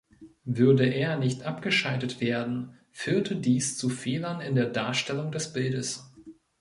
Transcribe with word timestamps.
Würde 0.49 0.85
er 0.87 1.15
nicht 1.15 1.43
abgeschaltet 1.43 2.19
werden, 2.21 2.73
führte 2.89 3.35
dies 3.35 3.77
zu 3.77 3.87
Fehlern 3.87 4.41
in 4.41 4.55
der 4.55 4.65
Darstellung 4.65 5.31
des 5.31 5.53
Bildes. 5.53 6.11